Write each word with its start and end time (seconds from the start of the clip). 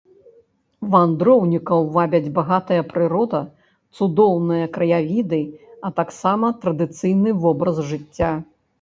Вандроўнікаў 0.93 1.85
вабяць 1.97 2.31
багатая 2.39 2.81
прырода, 2.95 3.43
цудоўныя 4.01 4.73
краявіды, 4.81 5.41
а 5.85 5.95
таксама 6.03 6.47
традыцыйны 6.65 7.29
вобраз 7.47 7.77
жыцця. 7.97 8.37